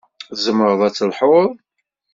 [0.29, 1.51] Tzemreḍ ad telḥuḍ?